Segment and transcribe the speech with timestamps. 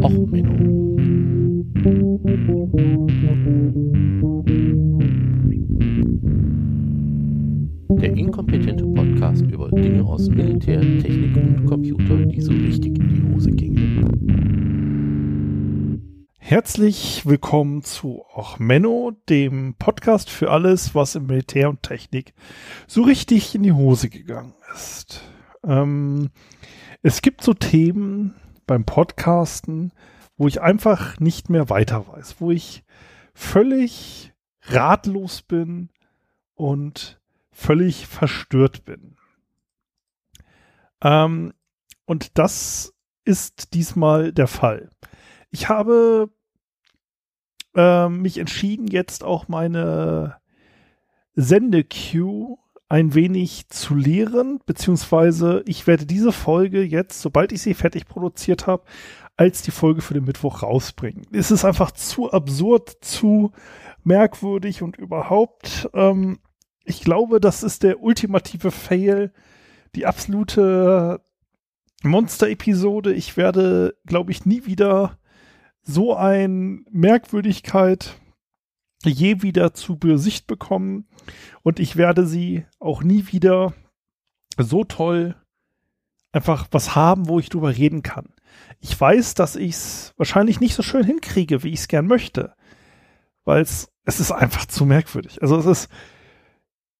[0.00, 0.96] Och, Menno.
[8.00, 13.34] Der inkompetente Podcast über Dinge aus Militär, Technik und Computer, die so richtig in die
[13.34, 14.08] Hose gingen.
[16.38, 22.32] Herzlich willkommen zu Och Menno, dem Podcast für alles, was im Militär und Technik
[22.86, 25.22] so richtig in die Hose gegangen ist.
[25.64, 26.30] Ähm,
[27.02, 28.34] es gibt so Themen
[28.72, 29.92] beim Podcasten,
[30.38, 32.84] wo ich einfach nicht mehr weiter weiß, wo ich
[33.34, 35.90] völlig ratlos bin
[36.54, 39.18] und völlig verstört bin.
[41.02, 41.52] Ähm,
[42.06, 42.94] und das
[43.26, 44.88] ist diesmal der Fall.
[45.50, 46.30] Ich habe
[47.76, 50.38] äh, mich entschieden, jetzt auch meine
[51.34, 52.56] Sende-Queue
[52.92, 58.66] ein wenig zu leeren, beziehungsweise ich werde diese Folge jetzt, sobald ich sie fertig produziert
[58.66, 58.84] habe,
[59.34, 61.26] als die Folge für den Mittwoch rausbringen.
[61.32, 63.52] Es ist einfach zu absurd, zu
[64.04, 66.38] merkwürdig und überhaupt, ähm,
[66.84, 69.32] ich glaube, das ist der ultimative Fail,
[69.94, 71.22] die absolute
[72.02, 73.14] Monster-Episode.
[73.14, 75.16] Ich werde, glaube ich, nie wieder
[75.80, 78.16] so ein Merkwürdigkeit
[79.10, 81.06] je wieder zu Besicht bekommen
[81.62, 83.74] und ich werde sie auch nie wieder
[84.58, 85.36] so toll
[86.32, 88.34] einfach was haben, wo ich drüber reden kann.
[88.80, 92.54] Ich weiß, dass ich es wahrscheinlich nicht so schön hinkriege, wie ich es gern möchte,
[93.44, 95.42] weil es es ist einfach zu merkwürdig.
[95.42, 95.88] Also es ist,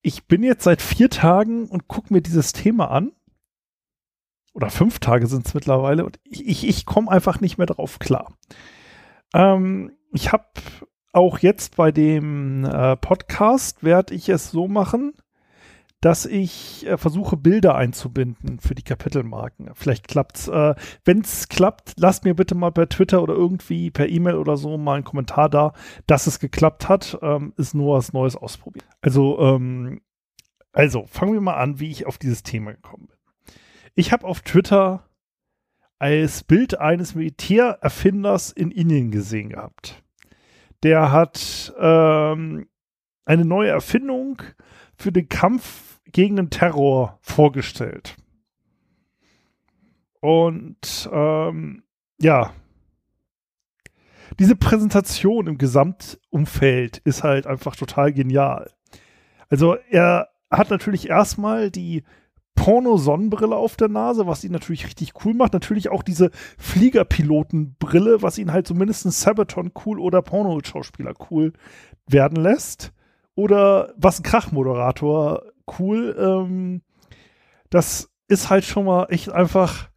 [0.02, 3.12] ich bin jetzt seit vier Tagen und gucke mir dieses Thema an.
[4.54, 7.98] Oder fünf Tage sind es mittlerweile und ich, ich, ich komme einfach nicht mehr drauf
[7.98, 8.36] klar.
[9.32, 10.44] Ähm, ich habe
[11.12, 15.12] auch jetzt bei dem äh, Podcast werde ich es so machen,
[16.00, 19.70] dass ich äh, versuche, Bilder einzubinden für die Kapitelmarken.
[19.74, 20.14] Vielleicht.
[20.16, 24.56] Äh, Wenn es klappt, lasst mir bitte mal per Twitter oder irgendwie per E-Mail oder
[24.56, 25.72] so mal einen Kommentar da,
[26.06, 27.18] dass es geklappt hat.
[27.22, 28.86] Ähm, ist nur was Neues ausprobieren.
[29.00, 30.00] Also, ähm,
[30.72, 33.16] also fangen wir mal an, wie ich auf dieses Thema gekommen bin.
[33.94, 35.04] Ich habe auf Twitter
[35.98, 40.01] als Bild eines Militärerfinders in Indien gesehen gehabt
[40.82, 42.68] der hat ähm,
[43.24, 44.42] eine neue Erfindung
[44.96, 48.16] für den Kampf gegen den Terror vorgestellt.
[50.20, 51.82] Und ähm,
[52.20, 52.52] ja,
[54.38, 58.70] diese Präsentation im Gesamtumfeld ist halt einfach total genial.
[59.48, 62.04] Also er hat natürlich erstmal die
[62.54, 65.52] Porno-Sonnenbrille auf der Nase, was ihn natürlich richtig cool macht.
[65.52, 71.52] Natürlich auch diese Fliegerpilotenbrille, was ihn halt zumindest Sabaton cool oder Porno-Schauspieler cool
[72.06, 72.92] werden lässt.
[73.34, 75.42] Oder was ein Krachmoderator
[75.78, 76.16] cool.
[76.18, 76.82] Ähm,
[77.70, 79.88] das ist halt schon mal echt einfach.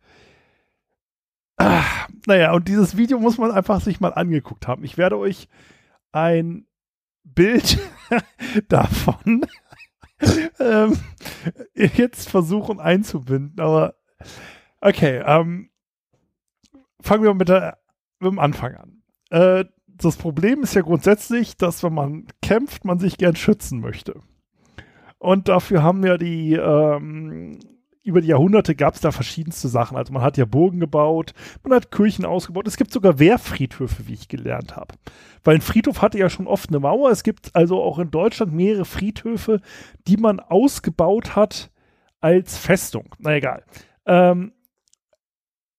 [1.58, 1.84] Ah,
[2.26, 4.84] naja, und dieses Video muss man einfach sich mal angeguckt haben.
[4.84, 5.48] Ich werde euch
[6.12, 6.66] ein
[7.24, 7.80] Bild
[8.70, 9.46] davon
[10.60, 10.98] ähm,
[11.74, 13.96] jetzt versuchen einzubinden, aber
[14.82, 15.70] okay, ähm,
[17.02, 17.78] fangen wir mit, der,
[18.20, 19.04] mit dem Anfang an.
[19.30, 24.20] Äh, das Problem ist ja grundsätzlich, dass wenn man kämpft, man sich gern schützen möchte.
[25.18, 27.60] Und dafür haben ja die ähm,
[28.06, 29.98] über die Jahrhunderte gab es da verschiedenste Sachen.
[29.98, 31.34] Also man hat ja Burgen gebaut,
[31.64, 32.68] man hat Kirchen ausgebaut.
[32.68, 34.94] Es gibt sogar Wehrfriedhöfe, wie ich gelernt habe.
[35.44, 37.10] Weil ein Friedhof hatte ja schon oft eine Mauer.
[37.10, 39.60] Es gibt also auch in Deutschland mehrere Friedhöfe,
[40.08, 41.72] die man ausgebaut hat
[42.22, 43.16] als Festung.
[43.18, 43.64] Na egal.
[44.06, 44.54] Ähm,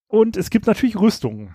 [0.08, 1.54] und es gibt natürlich Rüstungen.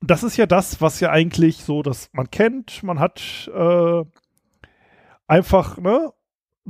[0.00, 2.82] Das ist ja das, was ja eigentlich so, dass man kennt.
[2.82, 4.02] Man hat äh,
[5.26, 6.10] einfach, ne,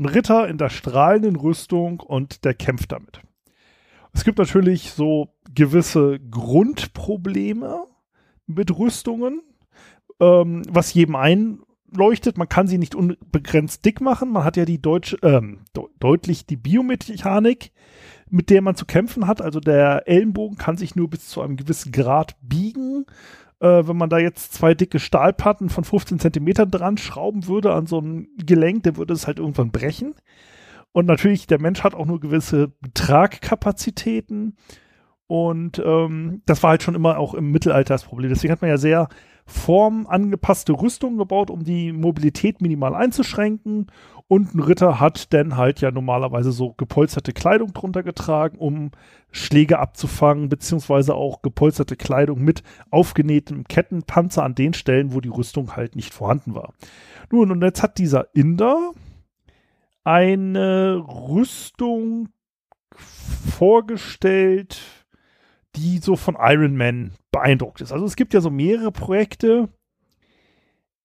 [0.01, 3.21] ein Ritter in der strahlenden Rüstung und der kämpft damit.
[4.13, 7.85] Es gibt natürlich so gewisse Grundprobleme
[8.47, 9.43] mit Rüstungen,
[10.19, 12.39] ähm, was jedem einleuchtet.
[12.39, 14.33] Man kann sie nicht unbegrenzt dick machen.
[14.33, 17.71] Man hat ja die deutsche, ähm, de deutlich die Biomechanik,
[18.29, 19.41] mit der man zu kämpfen hat.
[19.41, 23.07] Also der Ellenbogen kann sich nur bis zu einem gewissen Grad biegen
[23.61, 27.87] äh, wenn man da jetzt zwei dicke Stahlplatten von 15 Zentimetern dran schrauben würde an
[27.87, 30.15] so ein Gelenk, dann würde es halt irgendwann brechen.
[30.93, 34.57] Und natürlich, der Mensch hat auch nur gewisse Tragkapazitäten.
[35.27, 38.31] Und ähm, das war halt schon immer auch im Mittelalter das Problem.
[38.31, 39.09] Deswegen hat man ja sehr
[39.47, 43.87] formangepasste Rüstungen gebaut, um die Mobilität minimal einzuschränken.
[44.31, 48.93] Und ein Ritter hat dann halt ja normalerweise so gepolsterte Kleidung drunter getragen, um
[49.33, 52.63] Schläge abzufangen, beziehungsweise auch gepolsterte Kleidung mit
[52.93, 56.75] aufgenähtem Kettenpanzer an den Stellen, wo die Rüstung halt nicht vorhanden war.
[57.33, 58.93] Nun, und jetzt hat dieser Inder
[60.05, 62.29] eine Rüstung
[62.95, 64.81] vorgestellt,
[65.75, 67.91] die so von Iron Man beeindruckt ist.
[67.91, 69.71] Also es gibt ja so mehrere Projekte,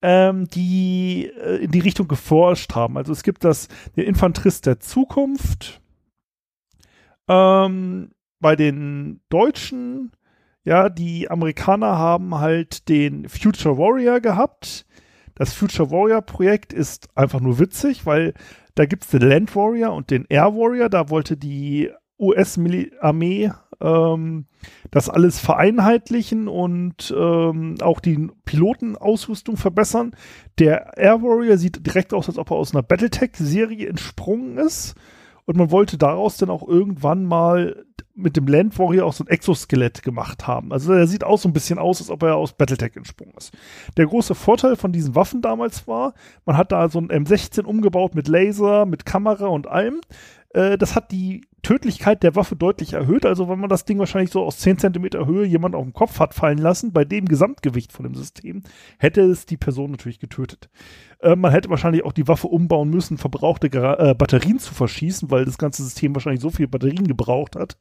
[0.08, 2.96] ähm, die äh, in die Richtung geforscht haben.
[2.96, 5.82] Also es gibt das, der Infanterist der Zukunft.
[7.28, 10.12] Ähm, bei den Deutschen,
[10.64, 14.86] ja, die Amerikaner haben halt den Future Warrior gehabt.
[15.34, 18.36] Das Future Warrior Projekt ist einfach nur witzig, weil
[18.76, 20.90] da gibt es den Land Warrior und den Air Warrior.
[20.90, 23.52] Da wollte die US-Armee
[23.82, 24.46] ähm,
[24.92, 30.16] das alles vereinheitlichen und ähm, auch die Pilotenausrüstung verbessern.
[30.60, 34.96] Der Air Warrior sieht direkt aus, als ob er aus einer Battletech-Serie entsprungen ist.
[35.46, 37.86] Und man wollte daraus dann auch irgendwann mal
[38.16, 40.72] mit dem Land Warrior auch so ein Exoskelett gemacht haben.
[40.72, 43.54] Also er sieht auch so ein bisschen aus, als ob er aus Battletech entsprungen ist.
[43.98, 46.14] Der große Vorteil von diesen Waffen damals war,
[46.46, 50.00] man hat da so ein M16 umgebaut mit Laser, mit Kamera und allem.
[50.56, 53.26] Äh, das hat die Tödlichkeit der Waffe deutlich erhöht.
[53.26, 56.20] Also wenn man das Ding wahrscheinlich so aus 10 cm Höhe jemand auf den Kopf
[56.20, 58.64] hat fallen lassen, bei dem Gesamtgewicht von dem System,
[58.98, 60.70] hätte es die Person natürlich getötet.
[61.20, 65.30] Äh, man hätte wahrscheinlich auch die Waffe umbauen müssen, verbrauchte Gra äh, Batterien zu verschießen,
[65.30, 67.78] weil das ganze System wahrscheinlich so viel Batterien gebraucht hat,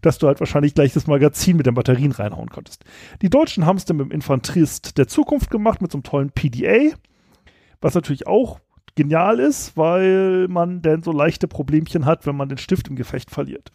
[0.00, 2.84] dass du halt wahrscheinlich gleich das Magazin mit den Batterien reinhauen konntest.
[3.20, 6.30] Die Deutschen haben es dann mit dem Infanterist der Zukunft gemacht, mit so einem tollen
[6.30, 6.96] PDA,
[7.82, 8.60] was natürlich auch
[8.94, 13.30] genial ist, weil man dann so leichte Problemchen hat, wenn man den Stift im Gefecht
[13.30, 13.72] verliert.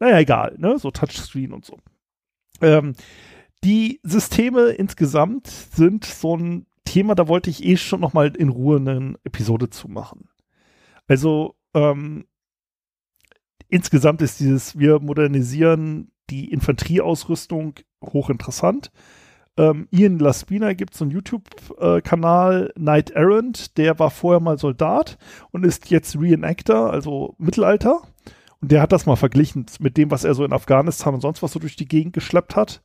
[0.00, 0.78] Naja, egal, ne?
[0.78, 1.78] So Touchscreen und so.
[2.60, 2.94] Ähm,
[3.64, 8.48] die Systeme insgesamt sind so ein Thema, da wollte ich eh schon noch mal in
[8.48, 10.28] Ruhe eine Episode zu machen.
[11.06, 12.26] Also ähm,
[13.68, 18.90] insgesamt ist dieses, wir modernisieren die Infanterieausrüstung hochinteressant.
[19.58, 25.18] Ähm, Ian Laspina gibt so einen YouTube-Kanal, äh, Night Errant, der war vorher mal Soldat
[25.50, 28.02] und ist jetzt Reenactor, also Mittelalter.
[28.60, 31.42] Und der hat das mal verglichen mit dem, was er so in Afghanistan und sonst
[31.42, 32.82] was so durch die Gegend geschleppt hat.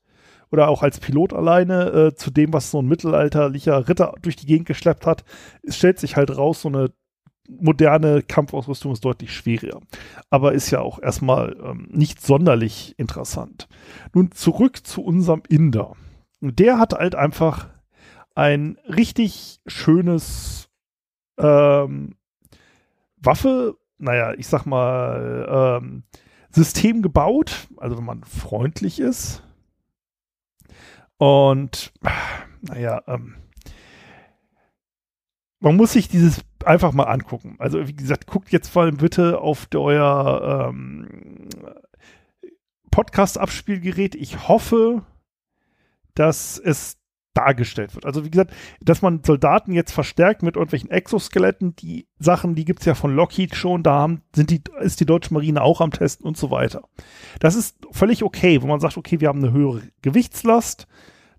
[0.52, 4.46] Oder auch als Pilot alleine, äh, zu dem, was so ein mittelalterlicher Ritter durch die
[4.46, 5.24] Gegend geschleppt hat.
[5.64, 6.90] Es stellt sich halt raus, so eine
[7.48, 9.80] moderne Kampfausrüstung ist deutlich schwieriger.
[10.30, 13.68] Aber ist ja auch erstmal ähm, nicht sonderlich interessant.
[14.14, 15.96] Nun zurück zu unserem Inder.
[16.52, 17.70] Der hat halt einfach
[18.36, 20.70] ein richtig schönes
[21.38, 22.16] ähm,
[23.18, 26.04] Waffe, naja, ich sag mal, ähm,
[26.50, 29.44] System gebaut, also wenn man freundlich ist.
[31.18, 31.94] Und
[32.62, 33.36] naja, ähm,
[35.60, 37.56] man muss sich dieses einfach mal angucken.
[37.60, 41.48] Also wie gesagt, guckt jetzt vor allem bitte auf euer ähm,
[42.92, 44.16] Podcast-Abspielgerät.
[44.16, 45.04] Ich hoffe,
[46.16, 46.98] dass es
[47.34, 48.06] dargestellt wird.
[48.06, 52.82] Also wie gesagt, dass man Soldaten jetzt verstärkt mit irgendwelchen Exoskeletten, die Sachen, die gibt
[52.82, 55.92] es ja von Lockheed schon, da haben, sind die, ist die deutsche Marine auch am
[55.92, 56.84] Testen und so weiter.
[57.40, 60.88] Das ist völlig okay, wo man sagt, okay, wir haben eine höhere Gewichtslast,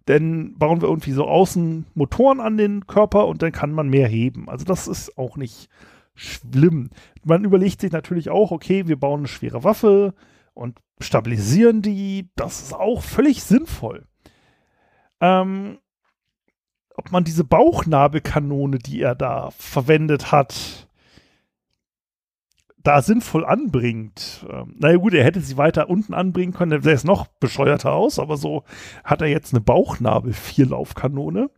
[0.06, 4.08] dann bauen wir irgendwie so außen Motoren an den Körper und dann kann man mehr
[4.08, 4.48] heben.
[4.48, 5.68] Also das ist auch nicht
[6.14, 6.90] schlimm.
[7.24, 10.14] Man überlegt sich natürlich auch, okay, wir bauen eine schwere Waffe
[10.52, 12.30] und stabilisieren die.
[12.36, 14.06] Das ist auch völlig sinnvoll
[15.24, 15.78] ähm,
[16.96, 20.88] ob man diese Bauchnabelkanone, die er da verwendet hat,
[22.76, 24.46] da sinnvoll anbringt.
[24.50, 27.92] Ähm, naja gut, er hätte sie weiter unten anbringen können, dann sähe es noch bescheuerter
[27.92, 28.64] aus, aber so
[29.02, 31.50] hat er jetzt eine Bauchnabel-Vierlaufkanone.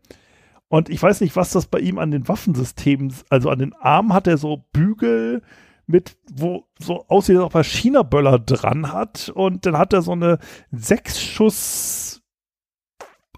[0.69, 4.13] Und ich weiß nicht, was das bei ihm an den Waffensystemen, also an den Armen
[4.13, 5.43] hat er so Bügel
[5.87, 9.29] mit, wo so aussieht, als ob er China-Böller dran hat.
[9.29, 10.39] Und dann hat er so eine
[10.71, 12.16] Sechs-Schuss-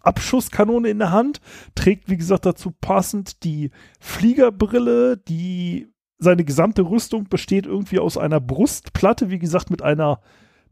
[0.08, 1.40] Abschusskanone in der Hand,
[1.74, 8.40] trägt, wie gesagt, dazu passend die Fliegerbrille, die seine gesamte Rüstung besteht irgendwie aus einer
[8.40, 10.20] Brustplatte, wie gesagt, mit einer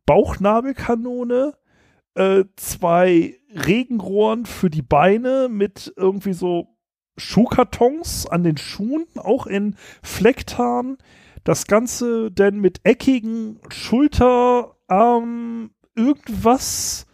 [0.06, 1.54] Bauchnabelkanone,
[2.14, 6.76] äh, zwei Regenrohren für die Beine mit irgendwie so
[7.16, 10.98] Schuhkartons an den Schuhen, auch in Flecktarn.
[11.44, 17.06] Das Ganze denn mit eckigen Schulterarm, irgendwas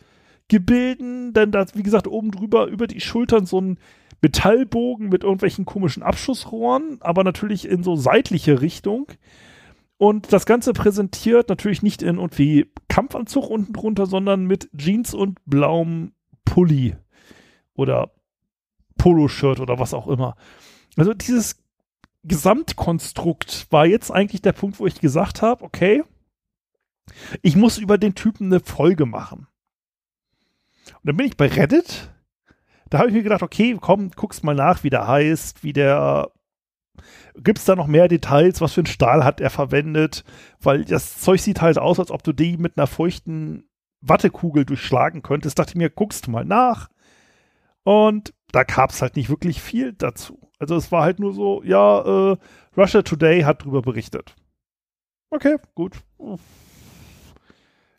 [0.52, 3.78] Gebilden, dann da, wie gesagt, oben drüber über die Schultern so ein
[4.20, 9.06] Metallbogen mit irgendwelchen komischen Abschussrohren, aber natürlich in so seitliche Richtung.
[9.96, 15.38] Und das Ganze präsentiert natürlich nicht in irgendwie Kampfanzug unten drunter, sondern mit Jeans und
[15.46, 16.12] blauem
[16.44, 16.96] Pulli
[17.72, 18.12] oder
[18.98, 20.36] Poloshirt oder was auch immer.
[20.98, 21.56] Also dieses
[22.24, 26.04] Gesamtkonstrukt war jetzt eigentlich der Punkt, wo ich gesagt habe, okay,
[27.40, 29.46] ich muss über den Typen eine Folge machen.
[30.86, 32.10] Und dann bin ich bei Reddit.
[32.90, 36.30] Da habe ich mir gedacht, okay, komm, guckst mal nach, wie der heißt, wie der.
[37.36, 38.60] Gibt es da noch mehr Details?
[38.60, 40.24] Was für ein Stahl hat er verwendet?
[40.60, 43.64] Weil das Zeug sieht halt aus, als ob du die mit einer feuchten
[44.02, 46.90] Wattekugel durchschlagen könntest, dachte ich mir, guckst mal nach.
[47.84, 50.50] Und da gab es halt nicht wirklich viel dazu.
[50.58, 52.36] Also es war halt nur so, ja, äh,
[52.76, 54.34] Russia Today hat drüber berichtet.
[55.30, 55.96] Okay, gut.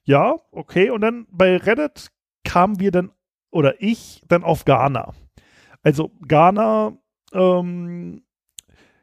[0.03, 0.89] Ja, okay.
[0.89, 2.11] Und dann bei Reddit
[2.53, 3.11] kamen wir dann,
[3.49, 5.15] oder ich, dann auf Ghana.
[5.81, 6.95] Also Ghana,
[7.33, 8.23] ähm,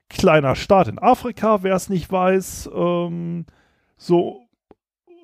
[0.08, 3.46] kleiner Staat in Afrika, wer es nicht weiß, ähm,
[3.96, 4.46] so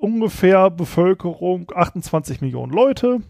[0.01, 3.21] ungefähr Bevölkerung 28 Millionen Leute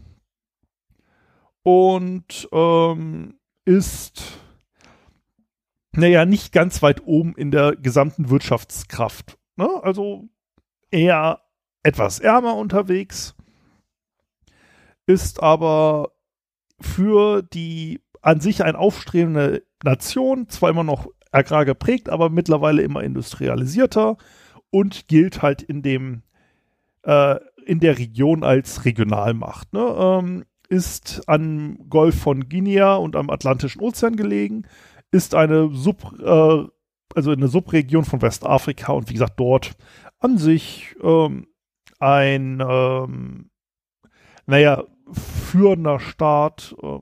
[1.61, 4.39] und ähm, ist,
[5.91, 9.37] naja, nicht ganz weit oben in der gesamten Wirtschaftskraft.
[9.57, 9.69] Ne?
[9.83, 10.27] Also
[10.89, 11.41] eher
[11.83, 13.36] etwas ärmer unterwegs,
[15.07, 16.11] ist aber
[16.79, 23.03] für die an sich ein aufstrebende Nation, zwar immer noch agrar geprägt, aber mittlerweile immer
[23.03, 24.17] industrialisierter
[24.69, 26.23] und gilt halt in dem
[27.03, 29.73] äh, in der Region als Regionalmacht.
[29.73, 29.95] Ne?
[29.97, 34.67] Ähm, ist am Golf von Guinea und am Atlantischen Ozean gelegen,
[35.11, 36.67] ist eine Sub, äh,
[37.15, 39.71] also eine Subregion von Westafrika und wie gesagt dort
[40.19, 41.47] an sich ähm,
[41.99, 43.49] ein ähm,
[44.45, 46.75] naja führender Staat.
[46.81, 46.99] Äh,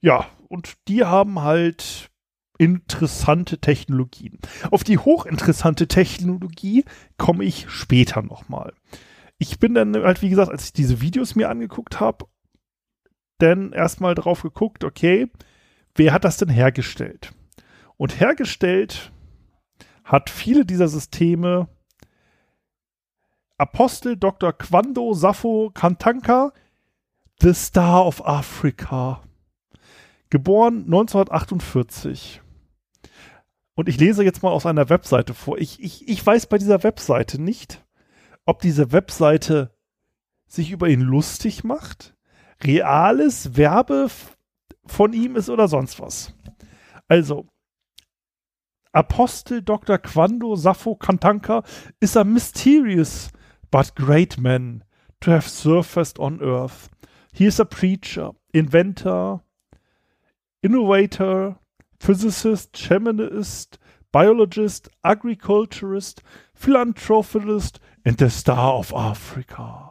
[0.00, 2.10] ja, und die haben halt
[2.58, 4.38] interessante Technologien.
[4.70, 6.84] Auf die hochinteressante Technologie
[7.16, 8.72] komme ich später nochmal.
[9.38, 12.26] Ich bin dann halt, wie gesagt, als ich diese Videos mir angeguckt habe,
[13.38, 15.28] dann erstmal drauf geguckt, okay,
[15.96, 17.32] wer hat das denn hergestellt?
[17.96, 19.12] Und hergestellt
[20.04, 21.68] hat viele dieser Systeme
[23.62, 24.52] Apostel Dr.
[24.52, 26.52] Quando Sappho Kantanka,
[27.40, 29.22] The Star of Africa.
[30.30, 32.42] Geboren 1948.
[33.76, 35.58] Und ich lese jetzt mal aus einer Webseite vor.
[35.58, 37.84] Ich, ich, ich weiß bei dieser Webseite nicht,
[38.46, 39.70] ob diese Webseite
[40.48, 42.16] sich über ihn lustig macht,
[42.64, 44.08] reales Werbe
[44.86, 46.34] von ihm ist oder sonst was.
[47.06, 47.46] Also,
[48.90, 49.98] Apostel Dr.
[49.98, 51.62] Quando Sappho Kantanka
[52.00, 53.30] is a mysterious
[53.72, 54.84] but great man
[55.22, 56.88] to have surfaced on earth.
[57.32, 59.40] He is a preacher, inventor,
[60.62, 61.56] innovator,
[61.98, 63.78] physicist, shamanist,
[64.12, 66.22] biologist, agriculturist,
[66.54, 69.88] philanthropist, and the star of Africa.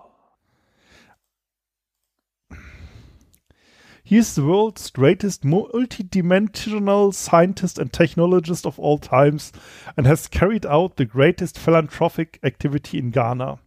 [4.04, 9.54] He is the world's greatest multidimensional scientist and technologist of all times
[9.96, 13.60] and has carried out the greatest philanthropic activity in Ghana.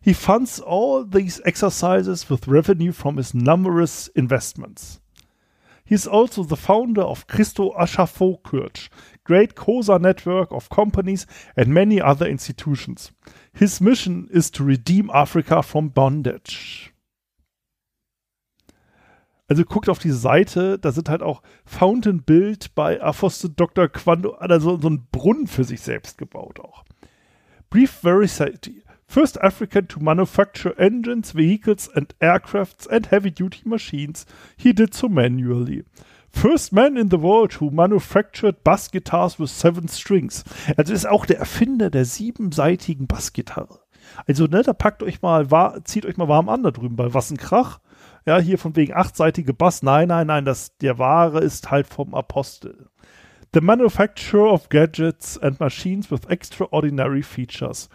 [0.00, 5.00] He funds all these exercises with revenue from his numerous investments.
[5.84, 8.90] He is also the founder of Christo Aschafokirch,
[9.24, 13.10] great COSA network of companies and many other institutions.
[13.54, 16.92] His mission is to redeem Africa from bondage.
[19.48, 23.88] Also guckt auf die Seite, da sind halt auch Fountain Build bei Afoste Dr.
[23.88, 26.84] Quando, also so ein Brunnen für sich selbst gebaut auch.
[27.70, 28.82] Brief Veracity.
[29.08, 35.84] First African to manufacture engines, vehicles and aircrafts and heavy-duty machines, he did so manually.
[36.30, 40.44] First man in the world who manufactured bass guitars with seven strings.
[40.76, 43.80] Also ist auch der Erfinder der siebenseitigen Bassgitarre.
[44.26, 47.12] Also, ne, da packt euch mal, war, zieht euch mal warm an da drüben bei
[47.14, 47.80] Wassenkrach.
[48.26, 49.82] Ja, hier von wegen achtseitige Bass.
[49.82, 52.90] Nein, nein, nein, das, der wahre ist halt vom Apostel.
[53.54, 57.88] The manufacture of gadgets and machines with extraordinary features.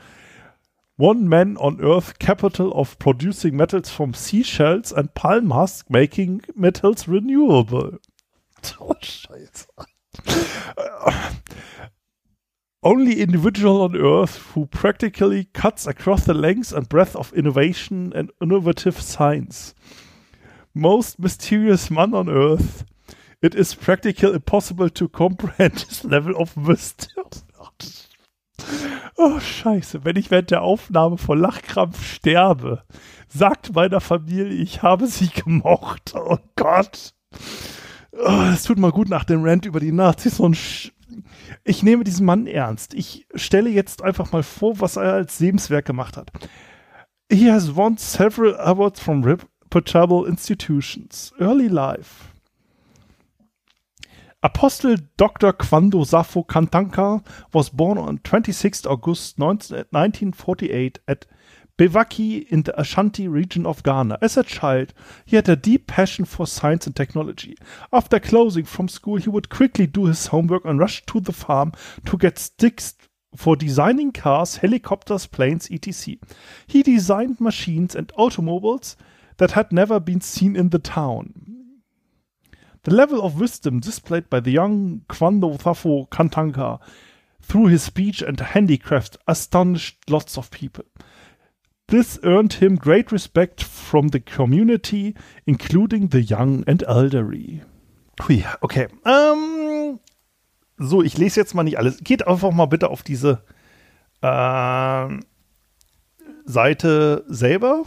[1.04, 7.10] One man on Earth capital of producing metals from seashells and palm husk making metals
[7.10, 7.98] renewable.
[8.80, 9.66] Oh, Scheiße.
[10.78, 11.34] Uh,
[12.84, 18.32] only individual on Earth who practically cuts across the length and breadth of innovation and
[18.42, 19.76] innovative science.
[20.74, 22.86] Most mysterious man on Earth.
[23.42, 27.26] It is practically impossible to comprehend his level of wisdom.
[27.60, 27.72] Oh,
[29.16, 30.06] Oh, scheiße.
[30.06, 32.84] Wenn ich während der Aufnahme vor Lachkrampf sterbe,
[33.28, 36.14] sagt meiner Familie, ich habe sie gemocht.
[36.16, 37.14] Oh Gott.
[38.12, 40.42] Oh, es tut mal gut nach dem Rant über die Nazis.
[40.54, 40.92] Sch
[41.64, 42.94] ich nehme diesen Mann ernst.
[42.94, 46.32] Ich stelle jetzt einfach mal vor, was er als Lebenswerk gemacht hat.
[47.32, 51.34] He has won several awards from reputable institutions.
[51.40, 52.33] Early life.
[54.46, 55.54] Apostle Dr.
[55.54, 61.26] Quando Sappho Kantanka was born on 26 August 1948 at
[61.78, 64.18] Bewaki in the Ashanti region of Ghana.
[64.22, 64.94] As a child,
[65.26, 67.56] he had a deep passion for science and technology.
[67.94, 71.72] After closing from school, he would quickly do his homework and rush to the farm
[72.06, 72.96] to get sticks
[73.38, 76.18] for designing cars, helicopters, planes, etc.
[76.68, 78.98] He designed machines and automobiles
[79.38, 81.53] that had never been seen in the town.
[82.84, 86.80] The level of wisdom displayed by the young Kwando Thafo Kantanka
[87.42, 90.84] through his speech and handicraft astonished lots of people.
[91.88, 97.62] This earned him great respect from the community, including the young and elderly.
[98.22, 98.88] Hui, okay.
[99.06, 100.00] Ähm,
[100.78, 102.00] so, ich lese jetzt mal nicht alles.
[102.04, 103.44] Geht einfach mal bitte auf diese
[104.22, 105.08] äh,
[106.46, 107.84] Seite selber.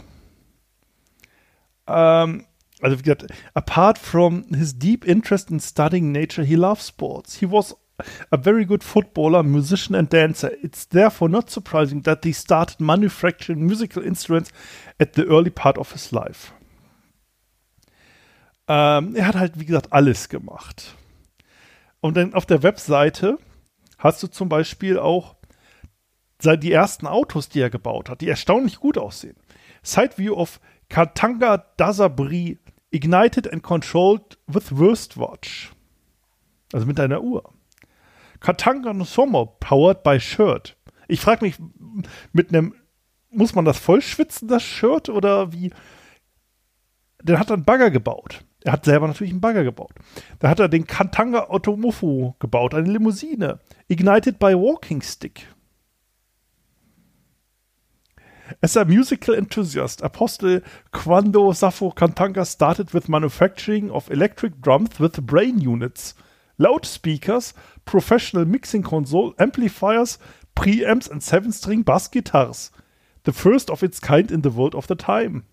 [1.87, 2.45] Ähm,
[2.81, 7.39] also wie gesagt, apart from his deep interest in studying nature, he loves sports.
[7.39, 7.75] He was
[8.31, 10.51] a very good footballer, musician, and dancer.
[10.61, 14.51] It's therefore not surprising that he started manufacturing musical instruments
[14.99, 16.53] at the early part of his life.
[18.67, 20.95] Ähm, er hat halt, wie gesagt, alles gemacht.
[22.01, 23.39] Und dann auf der Webseite
[23.97, 25.35] hast du zum Beispiel auch
[26.43, 29.35] die ersten Autos, die er gebaut hat, die erstaunlich gut aussehen.
[29.81, 32.59] Side View of Katanga Dasabri
[32.91, 35.71] ignited and controlled with Wristwatch.
[36.73, 37.53] Also mit einer Uhr.
[38.39, 40.75] Katanga no Sommer powered by Shirt.
[41.07, 41.55] Ich frage mich,
[42.33, 42.73] mit einem,
[43.31, 45.71] muss man das voll schwitzen, das Shirt, oder wie?
[47.23, 48.43] Der hat einen Bagger gebaut.
[48.63, 49.93] Er hat selber natürlich einen Bagger gebaut.
[50.39, 53.59] Da hat er den Katanga Automofu gebaut, eine Limousine.
[53.87, 55.47] Ignited by Walking Stick.
[58.63, 60.61] As a musical enthusiast, Apostle
[60.91, 66.13] Quando Safo Kantanga started with manufacturing of electric drums with brain units,
[66.57, 67.53] loudspeakers,
[67.85, 70.17] professional mixing console, amplifiers,
[70.55, 72.71] preamps, and seven string bass guitars.
[73.23, 75.45] The first of its kind in the world of the time.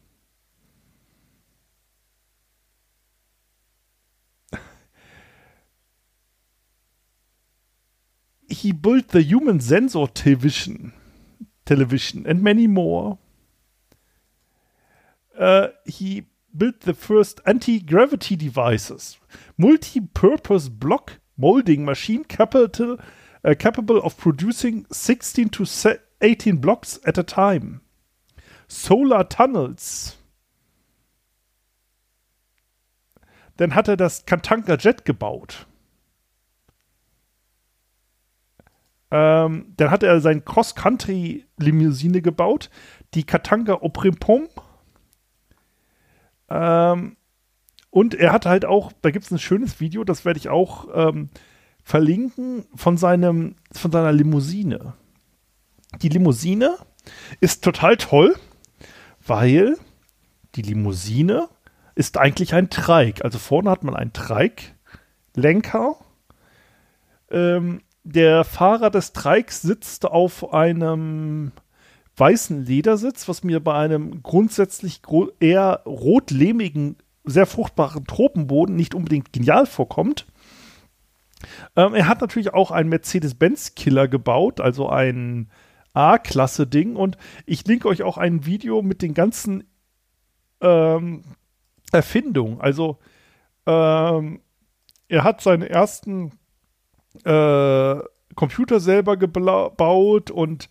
[8.49, 10.93] he built the human sensor television
[11.65, 13.19] television, and many more.
[15.39, 16.25] Uh, he
[16.57, 19.19] built the first anti-gravity devices,
[19.57, 22.99] multi-purpose block molding machine capital,
[23.45, 25.67] uh, capable of producing 16 to
[26.21, 27.81] 18 blocks at a time.
[28.69, 30.17] Solar tunnels.
[33.57, 35.67] Dann hat er das Kantanka Jet gebaut.
[39.17, 42.69] Ähm, dann hat er sein Cross-Country-Limousine gebaut,
[43.15, 44.49] die Katanga Oprempom.
[46.51, 47.17] Ähm,
[47.91, 50.89] und er hat halt auch, da gibt es ein schönes Video, das werde ich auch
[50.93, 51.31] ähm,
[51.85, 54.95] verlinken, von, seinem, von seiner Limousine.
[56.03, 56.77] Die Limousine
[57.41, 58.35] ist total toll,
[59.25, 59.77] weil
[60.57, 61.49] die Limousine
[61.95, 63.23] ist eigentlich ein Trike.
[63.23, 65.99] Also vorne hat man einen Trike-Lenker.
[67.31, 71.53] Ähm, der Fahrer des Trikes sitzt auf einem
[72.17, 75.01] weißen Ledersitz, was mir bei einem grundsätzlich
[75.41, 80.27] eher rotlehmigen, sehr fruchtbaren Tropenboden nicht unbedingt genial vorkommt.
[81.77, 85.51] Ähm, er hat natürlich auch einen Mercedes-Benz-Killer gebaut, also ein
[85.95, 86.97] A-Klasse-Ding.
[86.97, 89.65] Und ich linke euch auch ein Video mit den ganzen
[90.61, 91.25] ähm,
[91.91, 92.61] Erfindungen.
[92.61, 92.99] Also
[93.67, 94.41] ähm,
[95.09, 96.33] er hat seine ersten
[97.25, 97.97] äh,
[98.35, 100.69] Computer selber gebaut und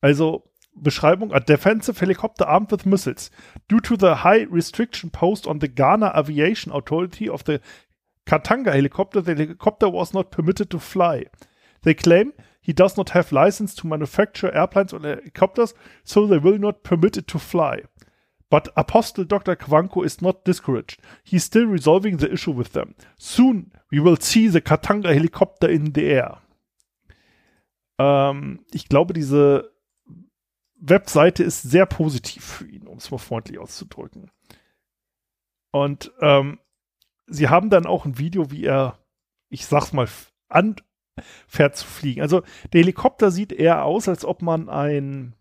[0.00, 3.30] Also Beschreibung: A defensive helicopter armed with missiles.
[3.68, 7.60] Due to the high restriction posed on the Ghana Aviation Authority of the
[8.24, 11.30] Katanga helicopter, the helicopter was not permitted to fly.
[11.82, 12.32] They claim
[12.66, 17.16] he does not have license to manufacture airplanes or helicopters, so they will not permit
[17.16, 17.84] it to fly.
[18.50, 19.54] But Apostle Dr.
[19.54, 21.00] Kwanko is not discouraged.
[21.22, 22.96] He's still resolving the issue with them.
[23.16, 26.38] Soon we will see the Katanga helicopter in the air.
[28.00, 29.72] Ähm, ich glaube, diese
[30.80, 34.32] Webseite ist sehr positiv für ihn, um es mal freundlich auszudrücken.
[35.70, 36.58] Und ähm,
[37.28, 38.98] sie haben dann auch ein Video, wie er,
[39.50, 40.08] ich sag's mal,
[41.16, 42.22] anfährt zu fliegen.
[42.22, 45.34] Also der Helikopter sieht eher aus, als ob man ein,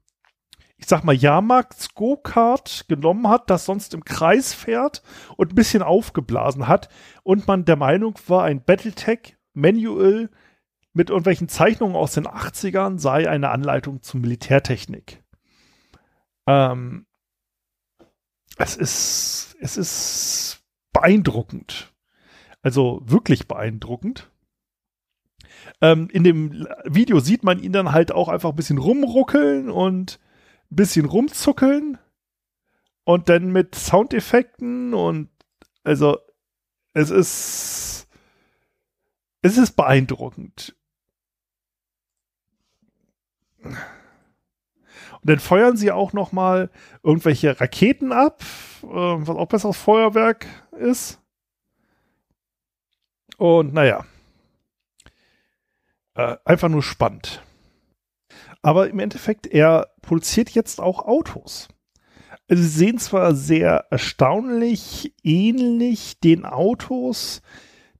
[0.78, 5.04] ich sag mal, Jahrmarkts-Go-Kart genommen hat, das sonst im Kreis fährt
[5.38, 6.90] und ein bisschen aufgeblasen hat
[7.24, 10.30] und man der Meinung war, ein Battletech Manual
[10.94, 15.22] mit irgendwelchen Zeichnungen aus den 80ern sei eine Anleitung zur Militärtechnik.
[16.48, 17.06] Ähm,
[18.58, 21.94] es ist, es ist beeindruckend.
[22.62, 24.32] Also wirklich beeindruckend.
[25.82, 30.20] Ähm, in dem Video sieht man ihn dann halt auch einfach ein bisschen rumruckeln und
[30.72, 31.98] ein bisschen rumzuckeln.
[33.04, 35.30] Und dann mit Soundeffekten und
[35.84, 36.18] also
[36.94, 38.08] es ist
[39.44, 40.76] es ist beeindruckend.
[43.62, 43.78] Und
[45.22, 46.72] dann feuern sie auch noch mal
[47.04, 48.42] irgendwelche Raketen ab,
[48.84, 51.20] äh, was auch besseres Feuerwerk ist.
[53.38, 54.06] Und naja,
[56.16, 57.44] äh, einfach nur spannend.
[58.62, 61.68] Aber im Endeffekt, er produziert jetzt auch Autos.
[62.48, 67.42] Also sie sehen zwar sehr erstaunlich ähnlich den Autos,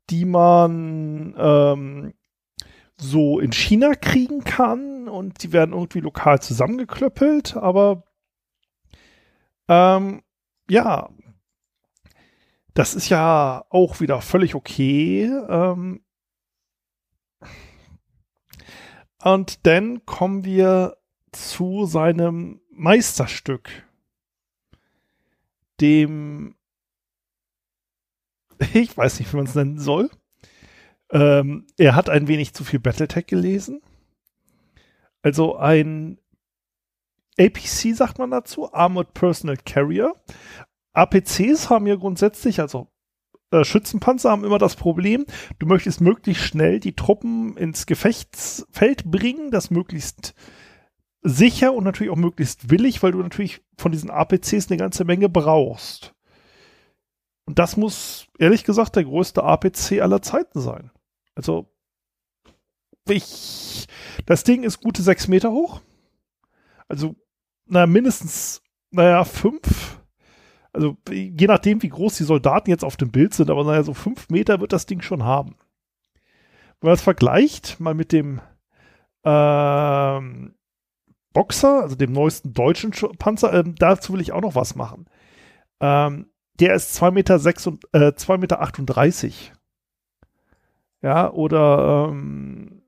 [0.10, 2.14] die man ähm,
[2.98, 8.04] so in China kriegen kann und die werden irgendwie lokal zusammengeklöppelt, aber
[9.68, 10.22] ähm,
[10.70, 11.10] ja,
[12.74, 15.24] das ist ja auch wieder völlig okay.
[15.26, 16.05] Ähm,
[19.26, 20.98] und dann kommen wir
[21.32, 23.70] zu seinem Meisterstück,
[25.82, 26.56] dem,
[28.74, 30.12] ich weiß nicht, wie man es nennen soll.
[31.10, 33.82] Ähm, er hat ein wenig zu viel Battletech gelesen.
[35.24, 36.20] Also ein
[37.40, 40.14] APC sagt man dazu, Armored Personal Carrier.
[40.94, 42.90] APCs haben ja grundsätzlich, also
[43.56, 45.26] äh, Schützenpanzer haben immer das Problem,
[45.60, 50.34] du möchtest möglichst schnell die Truppen ins Gefechtsfeld bringen, das möglichst
[51.22, 55.30] sicher und natürlich auch möglichst willig, weil du natürlich von diesen APCs eine ganze Menge
[55.30, 56.14] brauchst.
[57.46, 60.92] Und das muss, ehrlich gesagt, der größte APC aller Zeiten sein.
[61.36, 61.72] Also,
[63.08, 63.88] ich,
[64.26, 65.82] das Ding ist gute sechs Meter hoch.
[66.88, 67.16] Also,
[67.66, 69.85] naja, mindestens, naja, fünf.
[70.76, 73.94] Also, je nachdem, wie groß die Soldaten jetzt auf dem Bild sind, aber naja, so
[73.94, 75.56] fünf Meter wird das Ding schon haben.
[76.82, 78.42] Wenn man das vergleicht, mal mit dem
[79.24, 80.54] ähm,
[81.34, 85.06] Boxer, also dem neuesten deutschen Panzer, ähm, dazu will ich auch noch was machen.
[85.80, 86.28] Ähm,
[86.60, 89.54] der ist 2,38 Meter, 6 und, äh, 2 Meter 38.
[91.02, 92.82] Ja, oder ähm,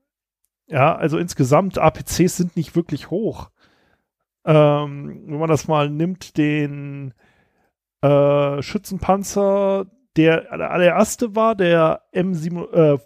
[0.66, 3.50] ja, also insgesamt APCs sind nicht wirklich hoch.
[4.44, 7.14] Ähm, wenn man das mal nimmt, den
[8.02, 12.98] äh, Schützenpanzer, der, allererste war der M7, äh,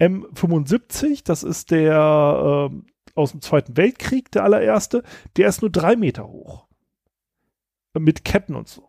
[0.00, 2.76] M75, das ist der äh,
[3.14, 5.02] aus dem Zweiten Weltkrieg, der allererste,
[5.36, 6.66] der ist nur drei Meter hoch.
[7.96, 8.88] Mit Ketten und so.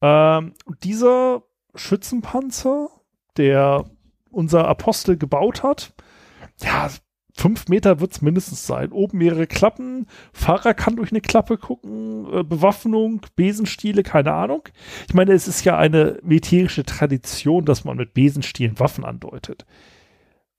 [0.00, 1.42] Ähm, dieser
[1.74, 2.88] Schützenpanzer,
[3.36, 3.84] der
[4.30, 5.94] unser Apostel gebaut hat,
[6.60, 6.88] ja,
[7.36, 8.92] fünf Meter wird es mindestens sein.
[8.92, 14.68] Oben mehrere Klappen, Fahrer kann durch eine Klappe gucken, äh, Bewaffnung, Besenstiele, keine Ahnung.
[15.08, 19.66] Ich meine, es ist ja eine militärische Tradition, dass man mit Besenstielen Waffen andeutet.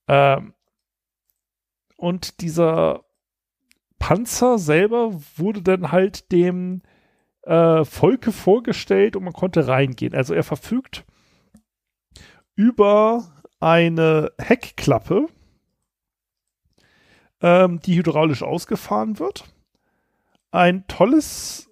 [0.07, 0.53] Ähm,
[1.97, 3.05] und dieser
[3.97, 6.81] Panzer selber wurde dann halt dem
[7.43, 10.13] äh, Volke vorgestellt und man konnte reingehen.
[10.13, 11.05] Also er verfügt
[12.55, 13.23] über
[13.59, 15.27] eine Heckklappe,
[17.41, 19.45] ähm, die hydraulisch ausgefahren wird.
[20.51, 21.69] Ein tolles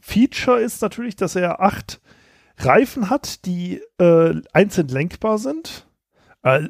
[0.00, 2.00] Feature ist natürlich, dass er acht
[2.58, 5.86] Reifen hat, die äh, einzeln lenkbar sind.
[6.42, 6.68] Äh,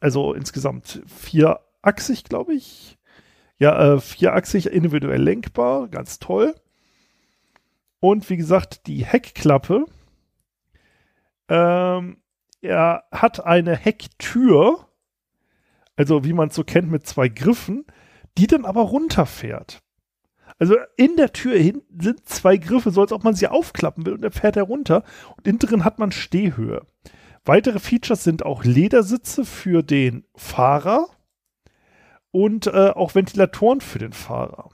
[0.00, 2.98] also insgesamt vierachsig, glaube ich.
[3.58, 6.54] Ja, äh, vierachsig individuell lenkbar, ganz toll.
[8.00, 9.86] Und wie gesagt, die Heckklappe.
[11.48, 12.18] Ähm,
[12.60, 14.85] er hat eine Hecktür,
[15.96, 17.84] also wie man es so kennt mit zwei Griffen,
[18.38, 19.82] die dann aber runterfährt.
[20.58, 24.14] Also in der Tür hin sind zwei Griffe, so als ob man sie aufklappen will
[24.14, 25.02] und dann fährt er runter
[25.36, 26.86] und innen drin hat man Stehhöhe.
[27.44, 31.08] Weitere Features sind auch Ledersitze für den Fahrer
[32.30, 34.70] und äh, auch Ventilatoren für den Fahrer.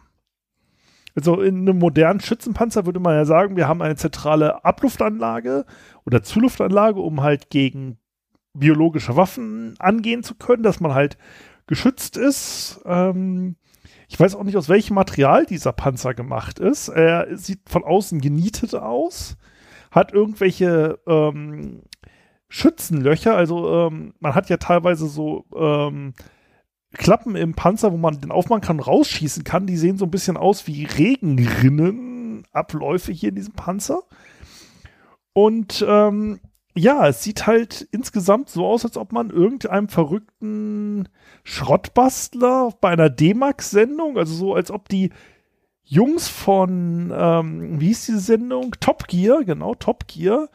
[1.15, 5.67] Also in einem modernen Schützenpanzer würde man ja sagen, wir haben eine zentrale Abluftanlage
[6.07, 7.99] oder Zuluftanlage, um halt gegen
[8.55, 11.17] biologische Waffen angehen zu können, dass man halt
[11.67, 12.81] geschützt ist.
[12.85, 13.57] Ähm,
[14.09, 16.89] ich weiß auch nicht, aus welchem Material dieser Panzer gemacht ist.
[16.89, 19.39] Er sieht von außen genietet aus,
[19.91, 21.83] hat irgendwelche ähm,
[22.49, 23.35] Schützenlöcher.
[23.35, 26.13] Also ähm, man hat ja teilweise so ähm,
[26.93, 29.67] Klappen im Panzer, wo man den aufmachen kann, rausschießen kann.
[29.67, 34.03] Die sehen so ein bisschen aus wie Regenrinnenabläufe hier in diesem Panzer.
[35.33, 36.41] Und ähm,
[36.75, 41.09] ja, es sieht halt insgesamt so aus, als ob man irgendeinem verrückten
[41.45, 45.11] Schrottbastler bei einer D-Max-Sendung, also so, als ob die
[45.85, 48.75] Jungs von, ähm, wie hieß diese Sendung?
[48.81, 50.49] Top Gear, genau, Top Gear,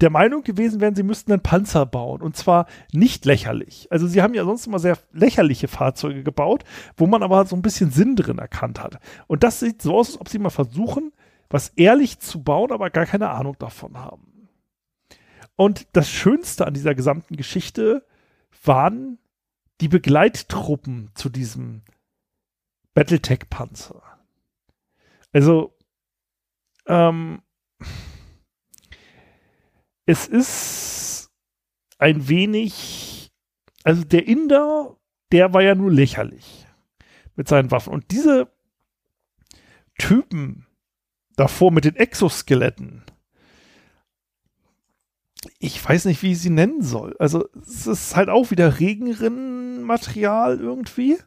[0.00, 2.20] der Meinung gewesen wären, sie müssten einen Panzer bauen.
[2.20, 3.86] Und zwar nicht lächerlich.
[3.90, 6.64] Also sie haben ja sonst immer sehr lächerliche Fahrzeuge gebaut,
[6.96, 8.98] wo man aber so ein bisschen Sinn drin erkannt hat.
[9.28, 11.12] Und das sieht so aus, als ob sie mal versuchen,
[11.48, 14.33] was ehrlich zu bauen, aber gar keine Ahnung davon haben.
[15.56, 18.06] Und das Schönste an dieser gesamten Geschichte
[18.64, 19.18] waren
[19.80, 21.82] die Begleittruppen zu diesem
[22.94, 24.02] Battletech-Panzer.
[25.32, 25.76] Also,
[26.86, 27.42] ähm,
[30.06, 31.30] es ist
[31.98, 33.32] ein wenig,
[33.82, 34.96] also der Inder,
[35.32, 36.66] der war ja nur lächerlich
[37.36, 37.92] mit seinen Waffen.
[37.92, 38.52] Und diese
[39.98, 40.66] Typen
[41.36, 43.04] davor mit den Exoskeletten,
[45.58, 47.16] ich weiß nicht, wie ich sie nennen soll.
[47.18, 51.18] Also es ist halt auch wieder Regenrinnenmaterial irgendwie.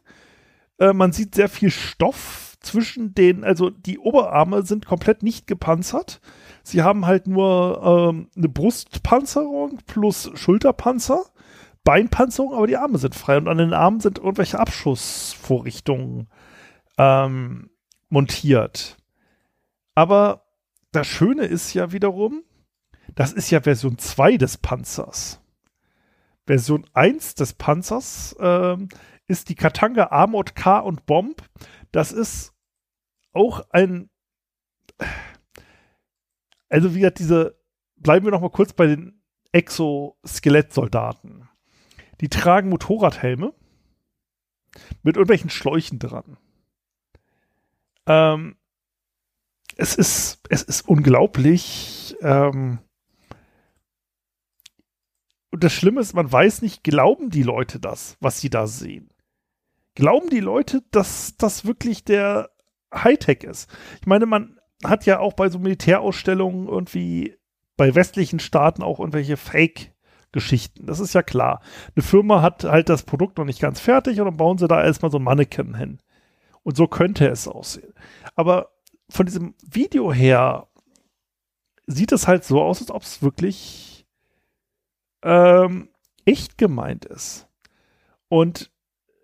[0.78, 6.20] Äh, man sieht sehr viel Stoff zwischen den, also die Oberarme sind komplett nicht gepanzert.
[6.62, 11.24] Sie haben halt nur ähm, eine Brustpanzerung plus Schulterpanzer,
[11.84, 16.28] Beinpanzerung, aber die Arme sind frei und an den Armen sind irgendwelche Abschussvorrichtungen
[16.98, 17.70] ähm,
[18.08, 18.96] montiert.
[19.94, 20.44] Aber
[20.92, 22.42] das Schöne ist ja wiederum,
[23.18, 25.40] das ist ja Version 2 des Panzers.
[26.46, 28.90] Version 1 des Panzers ähm,
[29.26, 31.42] ist die Katanga Armored K und Bomb.
[31.90, 32.54] Das ist
[33.32, 34.08] auch ein.
[36.68, 37.58] Also, wie gesagt, diese.
[37.96, 41.48] Bleiben wir noch mal kurz bei den Exoskelettsoldaten.
[42.20, 43.52] Die tragen Motorradhelme
[45.02, 46.36] mit irgendwelchen Schläuchen dran.
[48.06, 48.56] Ähm,
[49.74, 52.78] es ist, es ist unglaublich, ähm,
[55.50, 59.10] und das Schlimme ist, man weiß nicht, glauben die Leute das, was sie da sehen?
[59.94, 62.50] Glauben die Leute, dass das wirklich der
[62.94, 63.70] Hightech ist?
[64.00, 67.36] Ich meine, man hat ja auch bei so Militärausstellungen irgendwie
[67.76, 70.86] bei westlichen Staaten auch irgendwelche Fake-Geschichten.
[70.86, 71.62] Das ist ja klar.
[71.96, 74.84] Eine Firma hat halt das Produkt noch nicht ganz fertig und dann bauen sie da
[74.84, 75.98] erstmal so ein Mannequin hin.
[76.62, 77.94] Und so könnte es aussehen.
[78.34, 78.70] Aber
[79.08, 80.68] von diesem Video her
[81.86, 83.97] sieht es halt so aus, als ob es wirklich
[85.22, 85.90] ähm,
[86.24, 87.48] echt gemeint ist.
[88.28, 88.70] Und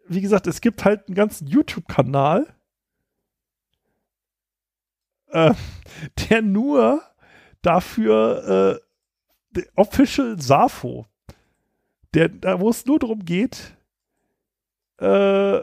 [0.07, 2.55] wie gesagt, es gibt halt einen ganzen YouTube-Kanal,
[5.29, 5.55] äh,
[6.31, 7.03] der nur
[7.63, 8.81] dafür
[9.57, 11.07] äh, Official Safo,
[12.13, 13.77] der, da wo es nur darum geht,
[14.99, 15.61] äh,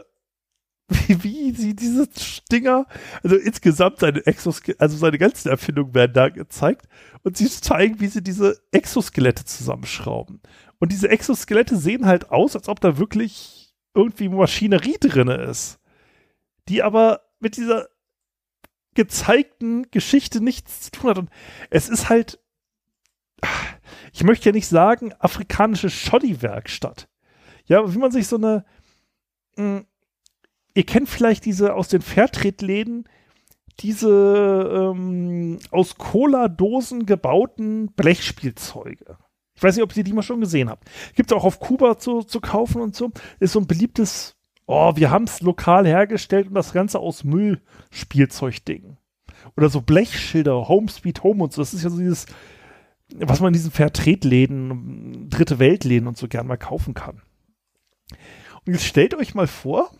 [1.08, 2.08] wie, wie sie diese
[2.50, 2.86] Dinger,
[3.22, 6.86] also insgesamt seine Exoskelette, also seine ganzen Erfindungen werden da gezeigt
[7.22, 10.40] und sie zeigen, wie sie diese Exoskelette zusammenschrauben.
[10.78, 15.78] Und diese Exoskelette sehen halt aus, als ob da wirklich irgendwie Maschinerie drin ist,
[16.68, 17.88] die aber mit dieser
[18.94, 21.18] gezeigten Geschichte nichts zu tun hat.
[21.18, 21.30] Und
[21.70, 22.40] es ist halt,
[24.12, 27.08] ich möchte ja nicht sagen, afrikanische Shoddy-Werkstatt.
[27.66, 28.64] Ja, wie man sich so eine,
[29.56, 29.86] hm,
[30.74, 33.04] ihr kennt vielleicht diese aus den Fairtrade-Läden,
[33.80, 39.18] diese ähm, aus Cola-Dosen gebauten Blechspielzeuge.
[39.54, 40.90] Ich weiß nicht, ob ihr die mal schon gesehen habt.
[41.14, 43.10] Gibt es auch auf Kuba zu, zu kaufen und so.
[43.38, 48.96] Ist so ein beliebtes, oh, wir haben es lokal hergestellt und das Ganze aus Müllspielzeugding.
[49.56, 51.62] Oder so Blechschilder, Home Speed Home und so.
[51.62, 52.26] Das ist ja so dieses,
[53.14, 57.22] was man in diesen Fairtrade-Läden, dritte Weltläden und so gern mal kaufen kann.
[58.64, 59.90] Und jetzt stellt euch mal vor,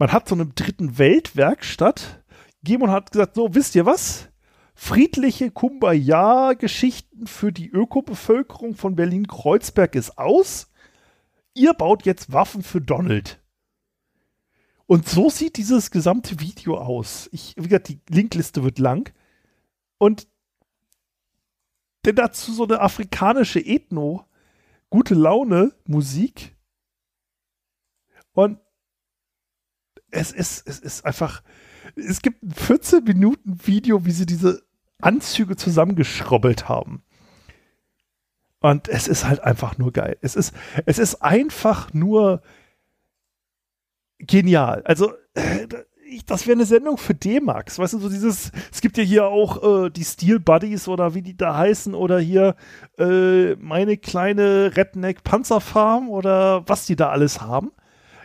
[0.00, 2.24] man hat so eine dritten Weltwerkstatt
[2.66, 4.28] und hat gesagt, so, wisst ihr was?
[4.74, 10.70] Friedliche Kumbaya-Geschichten für die Ökobevölkerung von Berlin-Kreuzberg ist aus.
[11.52, 13.42] Ihr baut jetzt Waffen für Donald.
[14.86, 17.28] Und so sieht dieses gesamte Video aus.
[17.30, 19.12] Ich, wie gesagt, die Linkliste wird lang.
[19.98, 20.28] Und
[22.06, 24.24] denn dazu so eine afrikanische Ethno,
[24.88, 26.56] gute Laune, Musik.
[28.32, 28.58] Und
[30.10, 31.42] es ist, es ist einfach,
[31.96, 34.62] es gibt ein 14 Minuten Video, wie sie diese
[35.00, 37.02] Anzüge zusammengeschrobbelt haben.
[38.60, 40.18] Und es ist halt einfach nur geil.
[40.20, 42.42] Es ist, es ist einfach nur
[44.18, 44.82] genial.
[44.84, 45.66] Also, äh,
[46.26, 47.78] das wäre eine Sendung für D-Max.
[47.78, 51.22] Weißt du, so dieses, es gibt ja hier auch äh, die Steel Buddies oder wie
[51.22, 52.56] die da heißen oder hier
[52.98, 57.72] äh, meine kleine Redneck Panzerfarm oder was die da alles haben.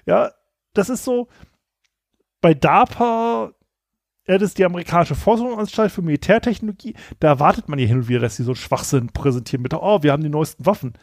[0.06, 0.32] Ja,
[0.74, 1.28] das ist so,
[2.46, 3.54] bei DARPA,
[4.26, 8.36] das ist die amerikanische Forschungsanstalt für Militärtechnologie, da erwartet man ja hin und wieder, dass
[8.36, 10.94] sie so Schwachsinn präsentieren mit, oh, wir haben die neuesten Waffen.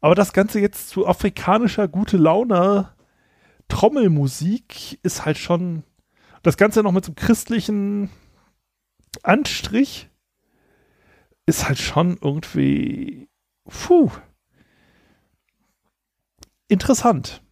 [0.00, 2.88] Aber das Ganze jetzt zu afrikanischer gute Laune
[3.68, 5.84] Trommelmusik ist halt schon
[6.42, 8.10] das Ganze noch mit so einem christlichen
[9.22, 10.10] Anstrich
[11.46, 13.28] ist halt schon irgendwie
[13.64, 14.10] puh,
[16.66, 17.44] interessant.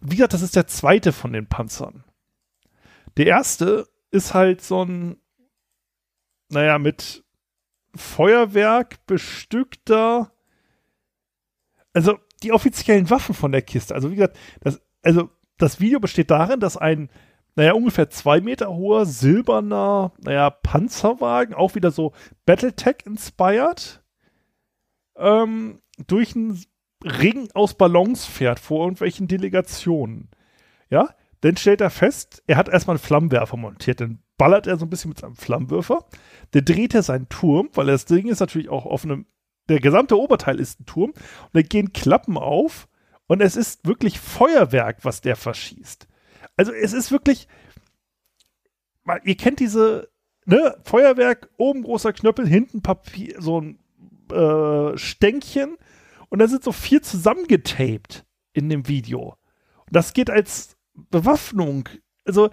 [0.00, 2.04] Und wie gesagt, das ist der zweite von den Panzern.
[3.16, 5.16] Der erste ist halt so ein,
[6.48, 7.24] naja, mit
[7.94, 10.32] Feuerwerk bestückter,
[11.92, 13.94] also die offiziellen Waffen von der Kiste.
[13.94, 17.10] Also wie gesagt, das, also das Video besteht darin, dass ein,
[17.54, 22.12] naja, ungefähr zwei Meter hoher silberner, naja, Panzerwagen, auch wieder so
[22.46, 24.02] Battletech inspired,
[25.16, 26.64] ähm, durch einen
[27.04, 30.30] Ring aus Ballons fährt vor irgendwelchen Delegationen.
[30.88, 34.86] Ja, dann stellt er fest, er hat erstmal einen Flammenwerfer montiert, dann ballert er so
[34.86, 36.06] ein bisschen mit seinem Flammenwerfer,
[36.52, 39.26] dann dreht er seinen Turm, weil das Ding ist natürlich auch auf einem,
[39.68, 42.88] der gesamte Oberteil ist ein Turm, und dann gehen Klappen auf
[43.26, 46.06] und es ist wirklich Feuerwerk, was der verschießt.
[46.56, 47.48] Also es ist wirklich,
[49.24, 50.10] ihr kennt diese,
[50.46, 53.80] ne, Feuerwerk, oben großer Knöppel, hinten Papier, so ein
[54.30, 55.76] äh, Stänkchen
[56.28, 59.36] und da sind so vier zusammengetaped in dem Video.
[59.86, 61.88] Und das geht als Bewaffnung.
[62.24, 62.50] Also,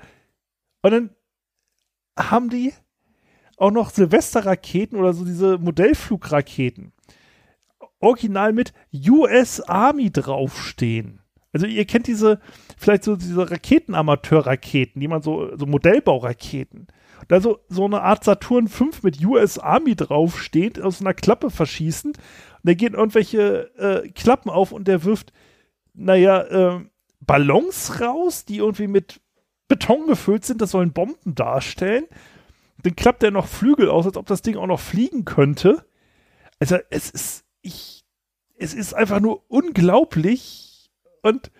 [0.81, 1.09] und dann
[2.17, 2.73] haben die
[3.57, 6.93] auch noch Silvesterraketen oder so diese Modellflugraketen
[7.99, 11.21] original mit US Army draufstehen.
[11.51, 12.39] Also ihr kennt diese,
[12.77, 16.87] vielleicht so diese Raketenamateur-Raketen, die man so, so Modellbauraketen.
[17.27, 22.11] Da so, so eine Art Saturn 5 mit US Army draufsteht, aus einer Klappe verschießen.
[22.11, 22.19] Und
[22.63, 25.33] da gehen irgendwelche äh, Klappen auf und der wirft,
[25.93, 26.79] naja, äh,
[27.29, 29.21] Ballons raus, die irgendwie mit
[29.67, 32.05] Beton gefüllt sind, das sollen Bomben darstellen.
[32.81, 35.85] Dann klappt er noch Flügel aus, als ob das Ding auch noch fliegen könnte.
[36.59, 38.03] Also es ist, ich,
[38.57, 40.89] es ist einfach nur unglaublich
[41.21, 41.51] und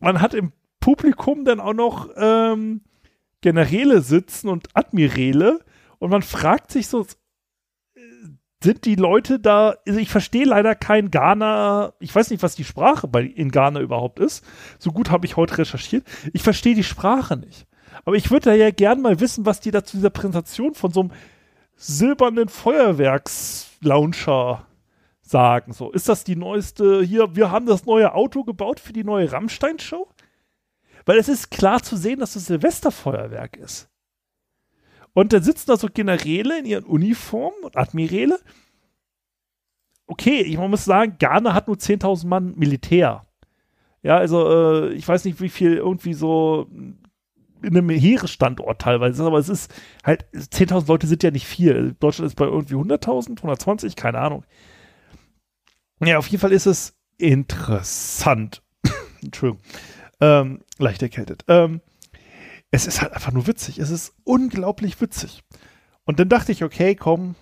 [0.00, 2.80] man hat im Publikum dann auch noch ähm,
[3.42, 5.60] Generäle sitzen und Admiräle
[5.98, 7.04] und man fragt sich so,
[8.64, 12.64] sind die Leute da, also ich verstehe leider kein Ghana, ich weiß nicht, was die
[12.64, 14.44] Sprache bei, in Ghana überhaupt ist.
[14.78, 16.04] So gut habe ich heute recherchiert.
[16.32, 17.66] Ich verstehe die Sprache nicht.
[18.04, 20.92] Aber ich würde da ja gern mal wissen, was die da zu dieser Präsentation von
[20.92, 21.12] so einem
[21.76, 24.66] silbernen Feuerwerkslauncher
[25.22, 25.72] sagen.
[25.72, 29.30] So, ist das die neueste, hier, wir haben das neue Auto gebaut für die neue
[29.30, 30.08] Rammstein-Show?
[31.06, 33.90] Weil es ist klar zu sehen, dass es Silvesterfeuerwerk ist.
[35.14, 38.38] Und dann sitzen da so Generäle in ihren Uniformen und Admiräle.
[40.06, 43.24] Okay, ich muss sagen, Ghana hat nur 10.000 Mann Militär.
[44.02, 46.68] Ja, also äh, ich weiß nicht, wie viel irgendwie so
[47.62, 49.72] in einem Heeresstandort teilweise ist, aber es ist
[50.04, 51.96] halt, 10.000 Leute sind ja nicht viel.
[51.98, 54.44] Deutschland ist bei irgendwie 100.000, 120, keine Ahnung.
[56.00, 58.62] Ja, auf jeden Fall ist es interessant.
[59.22, 59.62] Entschuldigung.
[60.20, 61.44] Ähm, leicht erkältet.
[61.48, 61.80] Ähm,
[62.74, 63.78] es ist halt einfach nur witzig.
[63.78, 65.44] Es ist unglaublich witzig.
[66.04, 67.36] Und dann dachte ich, okay, komm,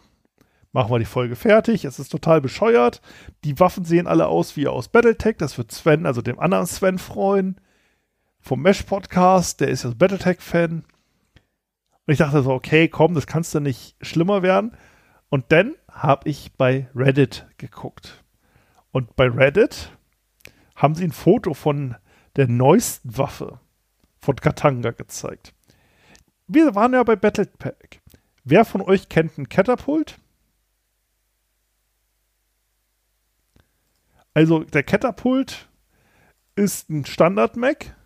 [0.73, 1.87] machen wir die Folge fertig.
[1.87, 3.01] Es ist total bescheuert.
[3.42, 5.37] Die Waffen sehen alle aus wie aus Battletech.
[5.38, 7.59] Das wird Sven, also dem anderen Sven, freuen.
[8.40, 9.62] Vom Mesh Podcast.
[9.62, 10.85] Der ist ja Battletech-Fan.
[12.05, 14.77] Und ich dachte so, okay, komm, das kannst du nicht schlimmer werden.
[15.31, 18.23] Und dann habe ich bei Reddit geguckt.
[18.90, 19.97] Und bei Reddit
[20.77, 21.97] haben sie ein Foto von
[22.37, 23.61] der neuesten Waffe
[24.23, 25.53] von Katanga gezeigt.
[26.47, 28.01] Wir waren ja bei Battlepack.
[28.44, 30.19] Wer von euch kennt einen Catapult?
[34.35, 35.69] Also der Catapult
[36.55, 37.96] ist ein Standard-Mac.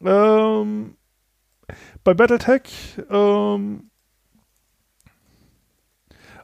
[0.00, 0.96] Ähm,
[2.04, 3.90] bei Battletech ähm,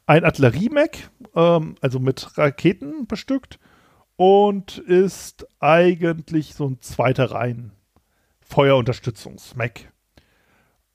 [0.06, 3.58] ein Artillerie-Mac, ähm, also mit Raketen bestückt
[4.16, 7.72] und ist eigentlich so ein zweiter Reihen
[8.48, 9.92] Feuerunterstützungs-Mac.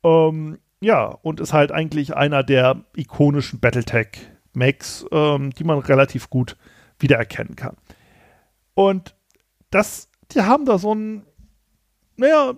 [0.04, 6.58] Ähm, ja, und ist halt eigentlich einer der ikonischen Battletech-Macs, ähm, die man relativ gut
[7.00, 7.78] wiedererkennen kann.
[8.74, 9.16] Und
[9.70, 11.26] das, die haben da so ein,
[12.16, 12.56] naja,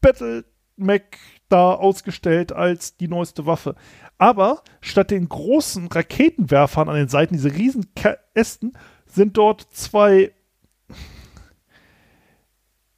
[0.00, 0.44] Battle,
[0.76, 1.18] Mac
[1.48, 3.74] da ausgestellt als die neueste Waffe.
[4.18, 7.86] Aber statt den großen Raketenwerfern an den Seiten, diese riesen
[8.34, 8.72] Ästen,
[9.06, 10.32] sind dort zwei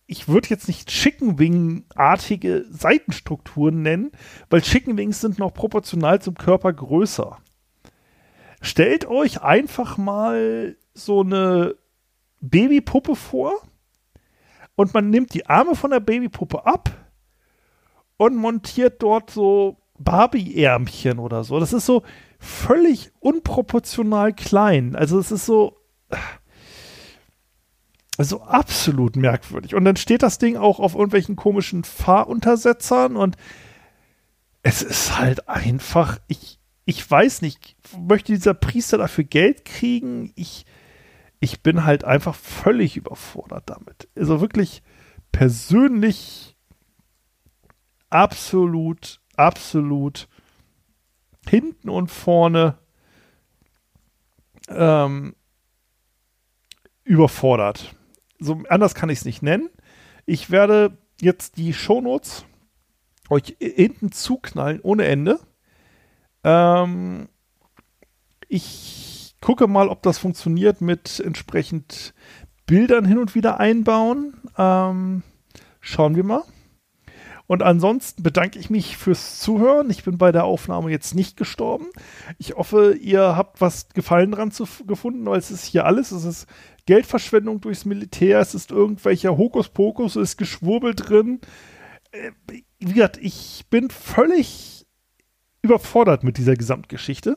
[0.06, 4.12] ich würde jetzt nicht Chicken Wing-artige Seitenstrukturen nennen,
[4.50, 7.38] weil Chicken Wings sind noch proportional zum Körper größer.
[8.60, 11.76] Stellt euch einfach mal so eine
[12.40, 13.52] Babypuppe vor
[14.76, 16.90] und man nimmt die Arme von der Babypuppe ab
[18.16, 21.58] und montiert dort so Barbie-Ärmchen oder so.
[21.58, 22.02] Das ist so
[22.38, 24.94] völlig unproportional klein.
[24.94, 25.76] Also es ist so
[28.24, 29.74] so absolut merkwürdig.
[29.74, 33.36] Und dann steht das Ding auch auf irgendwelchen komischen Fahruntersetzern und
[34.62, 40.32] es ist halt einfach, ich, ich weiß nicht, möchte dieser Priester dafür Geld kriegen?
[40.34, 40.66] Ich,
[41.40, 44.08] ich bin halt einfach völlig überfordert damit.
[44.16, 44.82] Also wirklich
[45.30, 46.56] persönlich
[48.08, 50.28] absolut, absolut
[51.48, 52.78] hinten und vorne
[54.68, 55.36] ähm,
[57.04, 57.95] überfordert
[58.38, 59.70] so anders kann ich es nicht nennen.
[60.24, 62.44] Ich werde jetzt die Shownotes
[63.30, 65.40] euch hinten zuknallen ohne Ende.
[66.44, 67.28] Ähm,
[68.48, 72.14] ich gucke mal, ob das funktioniert mit entsprechend
[72.66, 74.34] Bildern hin und wieder einbauen.
[74.56, 75.22] Ähm,
[75.80, 76.42] schauen wir mal.
[77.48, 79.88] Und ansonsten bedanke ich mich fürs Zuhören.
[79.90, 81.86] Ich bin bei der Aufnahme jetzt nicht gestorben.
[82.38, 86.10] Ich hoffe, ihr habt was Gefallen dran zu, gefunden, weil es ist hier alles.
[86.10, 86.46] Es ist
[86.86, 91.40] Geldverschwendung durchs Militär, es ist irgendwelcher Hokuspokus, es ist Geschwurbel drin.
[92.12, 92.30] Äh,
[92.78, 94.86] wie gesagt, ich bin völlig
[95.62, 97.36] überfordert mit dieser Gesamtgeschichte.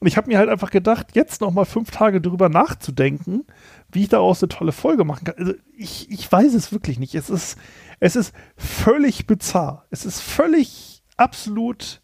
[0.00, 3.44] Und ich habe mir halt einfach gedacht, jetzt noch mal fünf Tage drüber nachzudenken,
[3.90, 5.34] wie ich daraus eine tolle Folge machen kann.
[5.36, 7.14] Also ich, ich weiß es wirklich nicht.
[7.14, 7.58] Es ist,
[8.00, 9.86] es ist völlig bizarr.
[9.90, 12.00] Es ist völlig absolut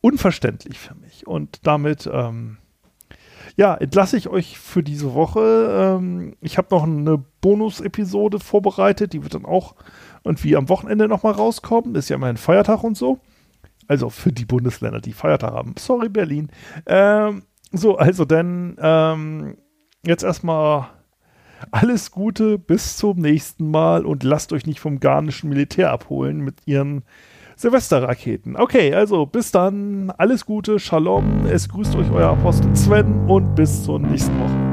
[0.00, 1.26] unverständlich für mich.
[1.26, 2.58] Und damit ähm,
[3.58, 5.98] ja, entlasse ich euch für diese Woche.
[5.98, 9.74] Ähm, ich habe noch eine Bonus-Episode vorbereitet, die wird dann auch
[10.22, 11.96] irgendwie am Wochenende nochmal rauskommen.
[11.96, 13.18] Ist ja immer ein Feiertag und so.
[13.88, 15.74] Also für die Bundesländer, die Feiertag haben.
[15.76, 16.50] Sorry, Berlin.
[16.86, 17.42] Ähm,
[17.72, 19.56] so, also dann ähm,
[20.06, 20.90] jetzt erstmal
[21.72, 26.60] alles Gute, bis zum nächsten Mal und lasst euch nicht vom garnischen Militär abholen mit
[26.66, 27.02] ihren
[27.58, 28.56] Silvesterraketen.
[28.56, 33.82] Okay, also bis dann, alles Gute, Shalom, es grüßt euch euer Apostel Sven und bis
[33.82, 34.67] zur nächsten Woche.